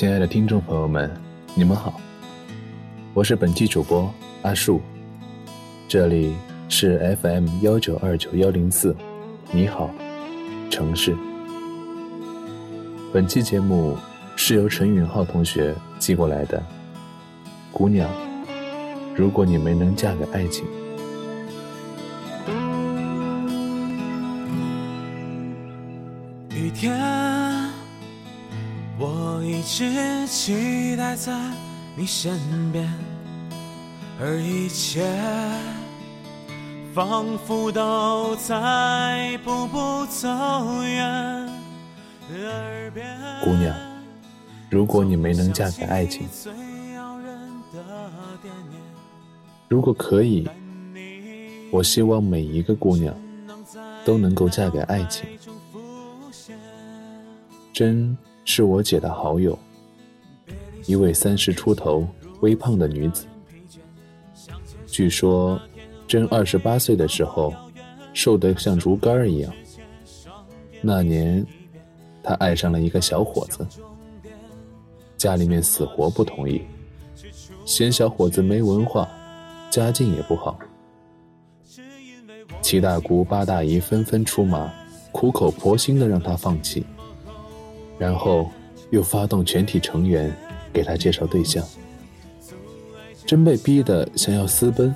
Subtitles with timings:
[0.00, 1.10] 亲爱的听众朋友们，
[1.54, 2.00] 你们好，
[3.12, 4.80] 我是本期主播阿树，
[5.86, 6.34] 这里
[6.70, 8.96] 是 FM 幺九二九幺零四，
[9.52, 9.90] 你好，
[10.70, 11.14] 城市。
[13.12, 13.94] 本期节目
[14.36, 16.62] 是由陈允浩同学寄过来的，
[17.70, 18.08] 姑娘，
[19.14, 20.64] 如果你没能嫁给爱情，
[26.48, 27.39] 雨天。
[29.02, 31.32] 我一直期待在
[31.96, 32.38] 你身
[32.70, 32.86] 边，
[34.20, 35.10] 而一切
[36.92, 40.28] 仿佛都在步步走
[40.82, 41.48] 远。
[43.42, 43.74] 姑娘，
[44.68, 46.28] 如果你没能嫁给爱情，
[49.66, 50.46] 如果可以，
[51.72, 53.16] 我希望每一个姑娘
[54.04, 55.24] 都能够嫁给爱情。
[57.72, 58.14] 真。
[58.52, 59.56] 是我姐的好友，
[60.84, 62.04] 一位三十出头、
[62.40, 63.24] 微胖的女子。
[64.88, 65.56] 据说，
[66.08, 67.54] 真二十八岁的时候，
[68.12, 69.52] 瘦得像竹竿一样。
[70.80, 71.46] 那年，
[72.24, 73.64] 她爱上了一个小伙子，
[75.16, 76.60] 家里面死活不同意，
[77.64, 79.08] 嫌小伙子没文化，
[79.70, 80.58] 家境也不好。
[82.60, 84.68] 七大姑八大姨纷纷出马，
[85.12, 86.84] 苦口婆心的让他放弃。
[88.00, 88.50] 然后
[88.88, 90.34] 又发动全体成员
[90.72, 91.62] 给他介绍对象，
[93.26, 94.94] 真被逼得想要私奔，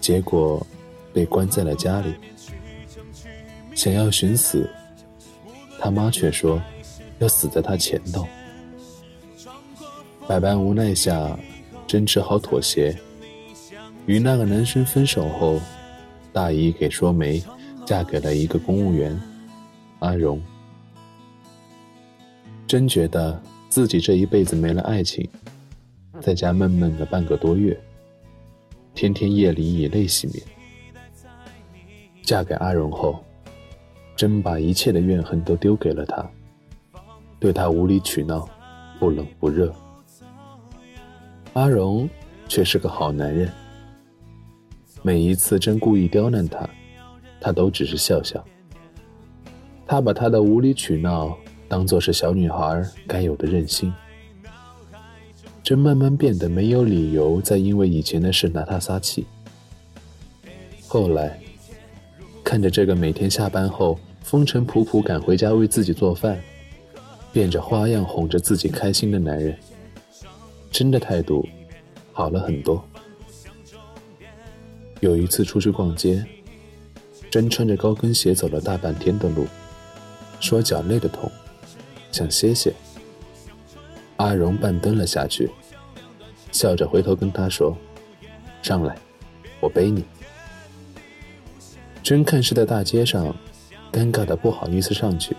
[0.00, 0.64] 结果
[1.12, 2.14] 被关在了家里。
[3.74, 4.70] 想要寻死，
[5.80, 6.62] 他妈却说
[7.18, 8.24] 要死在他前头。
[10.28, 11.36] 百般无奈下，
[11.84, 12.96] 真只好妥协，
[14.06, 15.60] 与那个男生分手后，
[16.32, 17.42] 大姨给说媒
[17.84, 19.20] 嫁给了一个公务员，
[19.98, 20.40] 阿荣。
[22.68, 23.40] 真觉得
[23.70, 25.26] 自己这一辈子没了爱情，
[26.20, 27.74] 在家闷闷了半个多月，
[28.94, 30.36] 天天夜里以泪洗面。
[32.22, 33.24] 嫁给阿荣后，
[34.14, 36.30] 真把一切的怨恨都丢给了他，
[37.40, 38.46] 对他无理取闹，
[39.00, 39.74] 不冷不热。
[41.54, 42.06] 阿荣
[42.48, 43.50] 却是个好男人，
[45.00, 46.68] 每一次真故意刁难他，
[47.40, 48.44] 他都只是笑笑。
[49.86, 51.34] 他把他的无理取闹。
[51.68, 53.92] 当做是小女孩该有的任性，
[55.62, 59.26] 真慢慢变得没有理由再因为以前的事拿他撒气。
[60.86, 61.38] 后来，
[62.42, 66.40] 看着这个每天下班后风尘仆仆赶回家为自己做饭，
[67.30, 69.54] 变着花样哄着自己开心的男人，
[70.70, 71.46] 真的态度
[72.14, 72.82] 好了很多。
[75.00, 76.24] 有一次出去逛街，
[77.30, 79.46] 真穿着高跟鞋走了大半天的路，
[80.40, 81.30] 说脚累得痛。
[82.10, 82.72] 想歇歇，
[84.16, 85.50] 阿荣半蹲了下去，
[86.50, 87.76] 笑着回头跟他说
[88.62, 88.96] ：“上来，
[89.60, 90.04] 我背你。”
[92.02, 93.34] 真看是在大街上，
[93.92, 95.36] 尴尬的不好意思上去。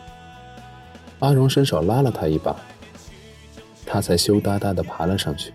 [1.20, 2.56] 阿荣伸手拉了他一把，
[3.86, 5.52] 他才羞答答的爬了上去。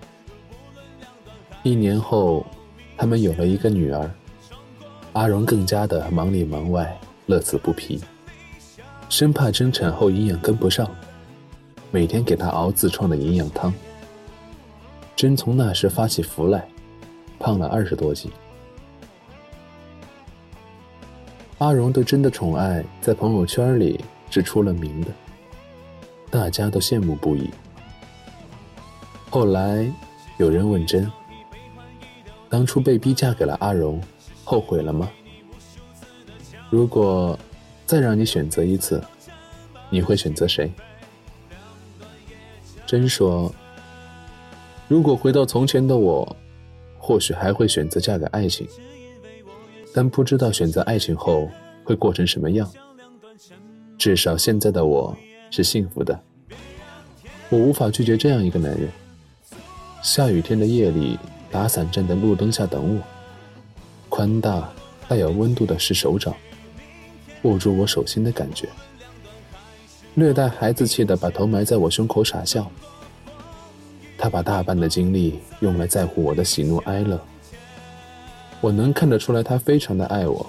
[1.62, 2.44] 一年后，
[2.99, 4.10] 他们有了一个女儿，
[5.12, 8.00] 阿荣更加的忙里忙外，乐此不疲。
[9.08, 10.90] 生怕真产后营养跟不上，
[11.94, 13.73] 每天给他熬自创的营养汤。
[15.14, 16.67] 真从那时发起福来，
[17.38, 18.32] 胖了二十多斤。
[21.58, 25.12] 阿荣对真的宠爱在朋友圈里是出了名的，
[26.31, 27.49] 大家都羡慕不已。
[29.31, 29.88] 后来
[30.38, 31.08] 有人问真
[32.50, 34.02] ：“当初被逼嫁给了阿荣，
[34.43, 35.08] 后悔了吗？”
[36.70, 37.38] 如果。
[37.87, 38.99] 再让你选择一次，
[39.91, 40.73] 你会选择谁？
[42.94, 43.52] 真说，
[44.87, 46.37] 如果回到从前的我，
[46.96, 48.69] 或许还会选择嫁给爱情，
[49.93, 51.50] 但不知道选择爱情后
[51.82, 52.70] 会过成什么样。
[53.99, 55.12] 至少现在的我
[55.50, 56.17] 是幸福的，
[57.49, 58.88] 我无法拒绝这样一个男人。
[60.00, 61.19] 下雨天的夜里，
[61.50, 63.02] 打伞站在路灯下等我，
[64.08, 64.73] 宽大
[65.08, 66.32] 带有温度的是手掌，
[67.43, 68.69] 握住我手心的感觉，
[70.14, 72.70] 略带孩子气的把头埋在我胸口傻笑。
[74.16, 77.20] 他把大半的精力用来在乎我的喜怒哀乐，
[78.61, 80.46] 我能看得出来，他非常的爱我，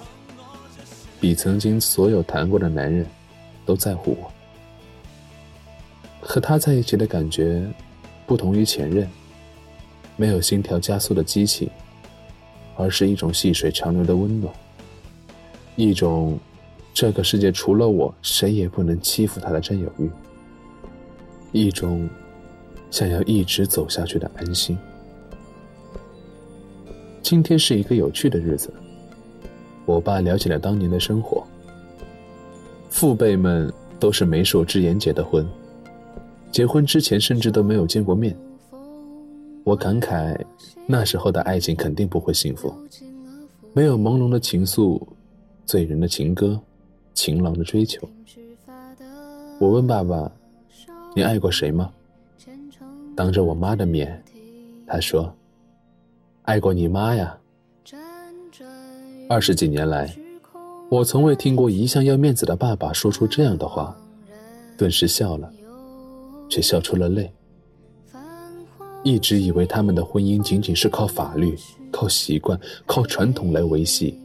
[1.20, 3.04] 比曾经所有谈过的男人
[3.66, 4.32] 都在乎我。
[6.20, 7.62] 和他在一起的感觉，
[8.24, 9.06] 不同于前任，
[10.16, 11.68] 没有心跳加速的激情，
[12.76, 14.54] 而是一种细水长流的温暖，
[15.74, 16.38] 一种
[16.96, 20.10] 这个世界除了我谁也不能欺负他的占有欲，
[21.52, 22.08] 一种。
[22.88, 24.78] 想要一直走下去的安心。
[27.20, 28.72] 今天是一个有趣的日子，
[29.84, 31.44] 我爸聊起了当年的生活。
[32.88, 35.46] 父辈们都是媒妁之言结的婚，
[36.50, 38.34] 结婚之前甚至都没有见过面。
[39.64, 40.34] 我感慨，
[40.86, 42.72] 那时候的爱情肯定不会幸福，
[43.74, 45.02] 没有朦胧的情愫，
[45.66, 46.58] 醉人的情歌，
[47.16, 48.08] 情郎的追求。
[49.58, 50.30] 我问爸爸
[51.16, 51.90] ：“你爱过谁吗？”
[53.16, 54.22] 当着我妈的面，
[54.86, 55.34] 他说
[56.44, 57.36] ：“爱过你妈呀。”
[59.28, 60.14] 二十几年来，
[60.90, 63.96] 我从未听过一向要面子的爸爸说出这样的话，
[64.76, 65.50] 顿时笑了，
[66.48, 67.32] 却笑出了泪。
[69.02, 71.56] 一直以为他们的婚姻仅仅是靠法律、
[71.90, 74.20] 靠习惯、靠传统来维系，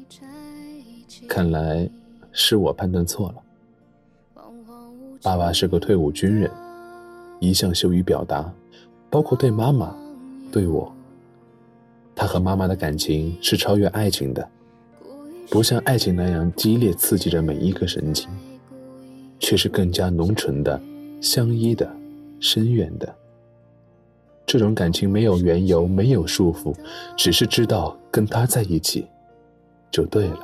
[1.27, 1.89] 看来
[2.31, 3.35] 是我判断错了。
[5.21, 6.49] 爸爸是个退伍军人，
[7.39, 8.51] 一向羞于表达。
[9.09, 9.93] 包括对妈妈，
[10.51, 10.91] 对我。
[12.15, 14.47] 他和妈妈的感情是超越爱情的，
[15.49, 18.29] 不像爱情那样激烈刺激着每一个神经，
[19.37, 20.79] 却是更加浓醇的、
[21.19, 21.89] 相依的、
[22.39, 23.13] 深远的。
[24.45, 26.73] 这种感情没有缘由，没有束缚，
[27.17, 29.07] 只是知道跟他在一起，
[29.91, 30.39] 就对了。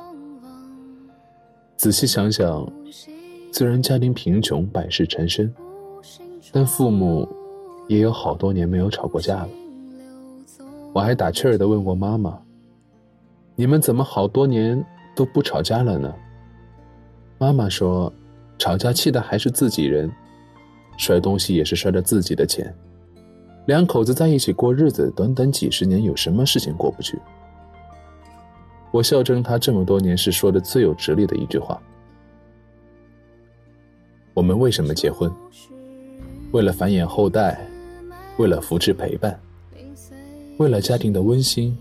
[1.78, 2.70] 仔细想想，
[3.50, 5.50] 虽然家庭贫穷，百事缠身，
[6.52, 7.26] 但父母。
[7.88, 9.48] 也有好多年没有吵过架了。
[10.92, 12.38] 我还打趣儿的问过妈妈
[13.56, 14.84] ：“你们怎么好多年
[15.16, 16.14] 都不吵架了呢？”
[17.40, 18.12] 妈妈说
[18.60, 20.12] ：“吵架气的还是自己人，
[20.98, 22.70] 摔东西也是摔着自己的钱。
[23.64, 27.18] 两口子在一起过日子，短短几十年，有什么事情过不去？”
[28.90, 31.80] 我笑称他这么多年是说的最有哲理的一句话。
[34.34, 35.30] 我们为什么结婚？
[36.52, 37.58] 为了繁衍后代。
[38.38, 39.36] 为了扶持陪伴，
[40.58, 41.76] 为了家庭的温馨，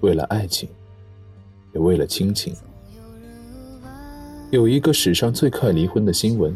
[0.00, 0.68] 为了爱情，
[1.72, 2.52] 也为了亲情。
[4.50, 6.52] 有一个史上最快离婚的新闻：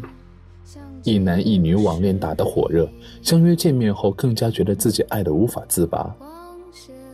[1.03, 2.85] 一男一女网恋打得火热，
[3.21, 6.13] 相约见面后更加觉得自己爱得无法自拔，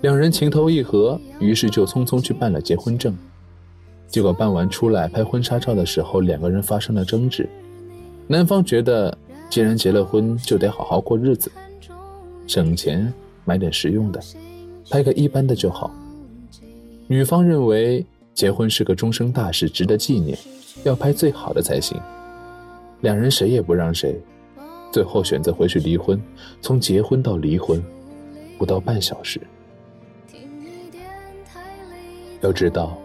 [0.02, 3.14] 两人情投意合，于是就匆匆去办了结婚证。
[4.08, 7.48] 结果办完出来拍婚纱照的时候，两个人发生了争执。
[8.26, 9.16] 男方觉得，
[9.50, 11.52] 既然结了婚，就得好好过日子。
[12.48, 13.14] 省钱
[13.44, 14.22] 买点实用的，
[14.90, 15.92] 拍个一般的就好。
[17.08, 20.38] 女方认为结婚是个终生大事，值得纪念，
[20.84, 22.00] 要拍最好的才行。
[23.02, 24.20] 两人谁也不让谁，
[24.94, 26.20] 最后选择回去离婚。
[26.62, 27.84] 从结婚到离婚，
[28.58, 29.40] 不到半小时。
[32.42, 32.98] 要知道，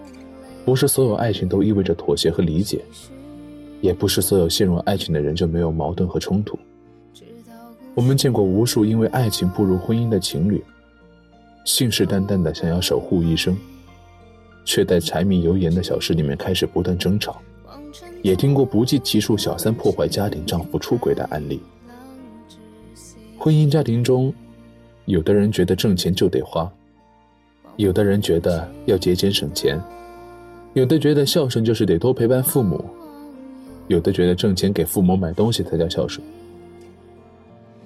[0.64, 2.84] 不是所有爱情都意味着妥协和理解，
[3.80, 6.58] 也不是所有陷入爱情的人就没有矛盾和冲突。
[7.94, 10.62] 我们见过无数因为爱情步入婚姻的情侣，
[11.64, 13.56] 信誓旦旦的想要守护一生，
[14.64, 17.34] 却在柴米油盐的小事里面开始不断争吵；
[18.22, 21.60] 也听过不计其数小三破坏家庭、丈夫出轨的案例。
[23.38, 24.32] 婚姻家庭中，
[25.04, 26.68] 有的人觉得挣钱就得花，
[27.76, 29.80] 有的人觉得要节俭省钱，
[30.74, 32.84] 有的觉得孝顺就是得多陪伴父母，
[33.88, 36.24] 有的觉得挣钱给父母买东西才叫孝顺。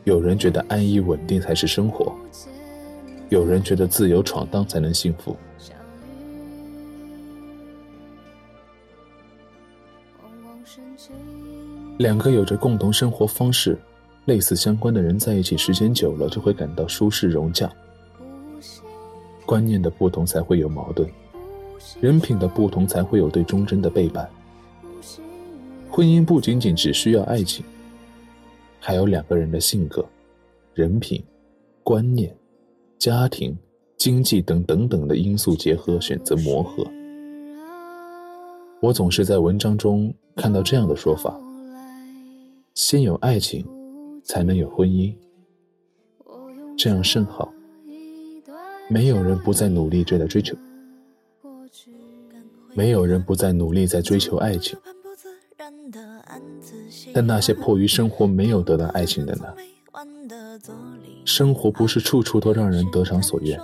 [0.05, 2.15] 有人觉得安逸稳定才是生活，
[3.31, 5.35] 有人觉得自由闯荡才能幸福。
[11.97, 13.77] 两个有着共同生活方式、
[14.27, 17.71] 类似相关的人在一起时间久了，就会感到舒适融洽。
[19.49, 21.09] 观念的不同才会有矛盾，
[22.03, 24.29] 人品的不同才会有对忠贞的背叛。
[25.91, 27.65] 婚姻不仅仅只需要爱情。
[28.79, 30.05] 还有两个人的性格、
[30.75, 31.25] 人品、
[31.83, 32.37] 观念、
[32.99, 33.57] 家庭、
[33.97, 36.87] 经济等等等的因素结合，选择磨合。
[38.81, 41.35] 我总是在文章中看到这样的说法：
[42.75, 43.67] 先有爱情，
[44.23, 45.15] 才能有婚姻。
[46.77, 47.51] 这样甚好。
[48.89, 50.57] 没有人不再努力追在追求，
[52.75, 54.79] 没有人不再努力在追求爱情。
[57.13, 59.55] 但那些迫于生活没有得到爱情的呢？
[61.25, 63.61] 生活不是处处都让人得偿所愿。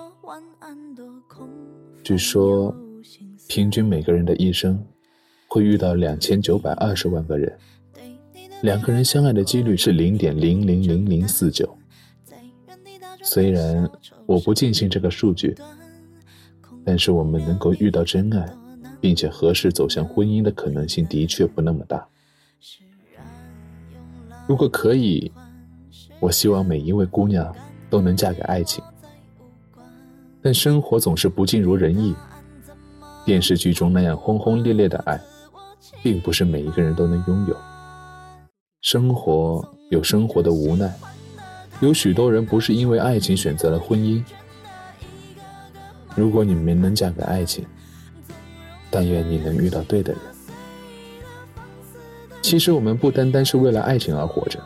[2.03, 2.75] 据说，
[3.49, 4.79] 平均每个人的一生
[5.49, 7.51] 会遇到两千九百二十万个人，
[8.63, 11.77] 两个人相爱的几率是零点零零零零四九。
[13.25, 13.91] 虽然
[14.27, 15.57] 我不尽信这个数据，
[16.85, 18.47] 但是我们能够遇到真爱，
[19.01, 22.07] 并且合适走向婚姻的可能性的确不那么大。
[24.47, 25.33] 如果可以，
[26.21, 27.53] 我希望每一位姑娘
[27.89, 28.85] 都能嫁给爱情。
[30.43, 32.15] 但生活总是不尽如人意，
[33.25, 35.19] 电视剧中那样轰轰烈烈的爱，
[36.03, 37.57] 并不是每一个人都能拥有。
[38.83, 40.95] 生活有生活的无奈。
[41.81, 44.23] 有许多人不是因为爱情选择了婚姻。
[46.15, 47.65] 如果你没能嫁给爱情，
[48.91, 50.21] 但愿你能遇到对的人。
[52.41, 54.61] 其实我们不单单是为了爱情而活着，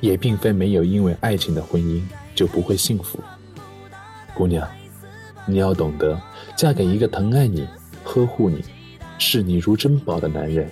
[0.00, 2.02] 也并非没有因为爱情的婚姻
[2.34, 3.20] 就不会幸福。
[4.34, 4.66] 姑娘，
[5.46, 6.20] 你要懂得，
[6.56, 7.68] 嫁给一个疼爱你、
[8.02, 8.64] 呵护你、
[9.18, 10.66] 视你如珍宝的男人；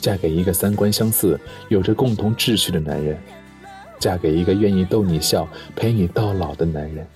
[0.00, 3.18] 嫁给一个三观相似、有着共同志趣的男人。
[3.98, 7.06] 嫁给一个愿意逗你笑、陪你到老的男人，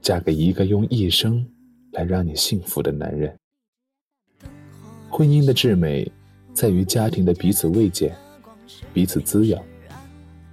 [0.00, 1.46] 嫁给一个用一生
[1.92, 3.34] 来让你幸福的男人。
[5.10, 6.10] 婚姻的至美，
[6.54, 8.14] 在于家庭的彼此慰藉、
[8.92, 9.62] 彼此滋养，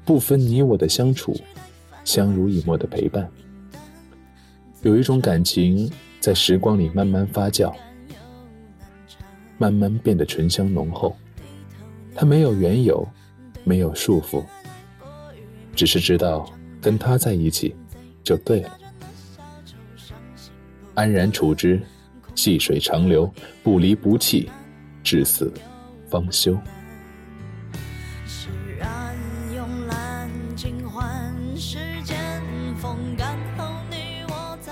[0.05, 1.36] 不分你我的相处，
[2.03, 3.29] 相濡以沫的陪伴。
[4.82, 5.89] 有一种感情
[6.20, 7.74] 在时光里慢慢发酵，
[9.58, 11.15] 慢慢变得醇香浓厚。
[12.13, 13.08] 它没有缘由，
[13.63, 14.43] 没有束缚。
[15.75, 16.49] 只是知道
[16.81, 17.75] 跟他在一起
[18.23, 18.77] 就对了，
[20.93, 21.81] 安然处之，
[22.35, 23.31] 细水长流，
[23.63, 24.49] 不离不弃，
[25.03, 25.51] 至死
[26.09, 26.57] 方休。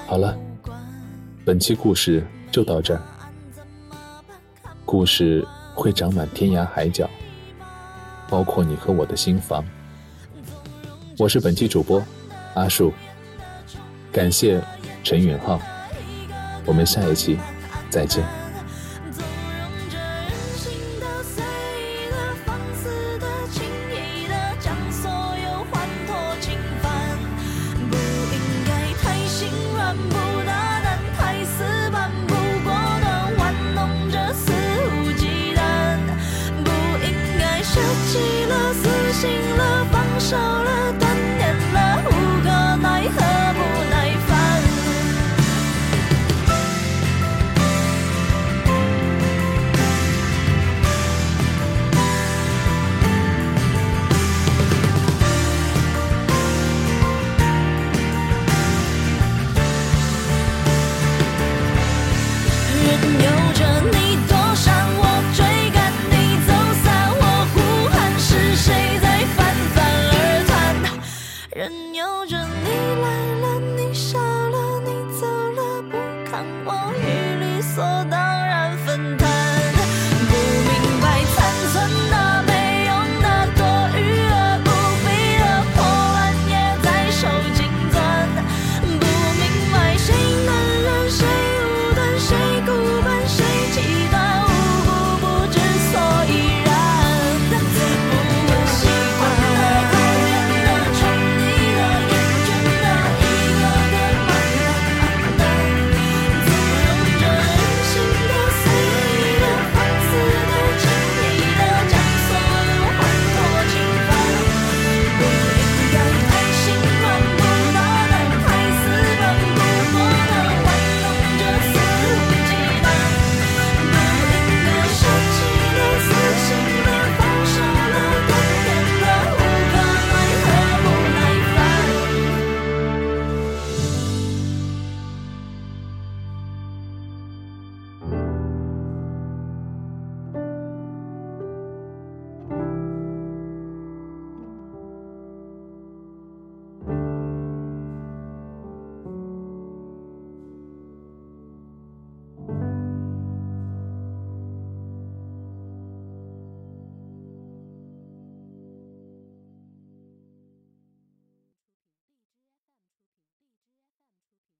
[0.05, 0.37] 好了，
[1.45, 3.01] 本期故事就到这儿。
[4.85, 7.09] 故事会长满天涯海角，
[8.29, 9.65] 包括你和我的心房。
[11.21, 12.03] 我是本期主播
[12.55, 12.91] 阿树，
[14.11, 14.59] 感谢
[15.03, 15.61] 陈允浩，
[16.65, 17.37] 我们下一期
[17.91, 18.40] 再见。